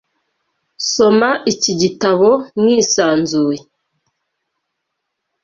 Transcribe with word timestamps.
Soma 0.91 1.29
iki 1.51 1.73
gitabo 1.81 2.29
mwisanzuye. 2.57 3.59